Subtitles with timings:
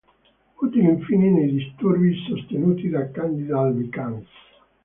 [0.57, 4.25] Utile infine nei disturbi sostenuti da Candida albicans.